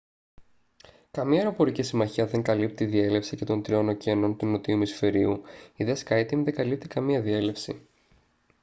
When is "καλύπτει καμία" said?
6.53-7.21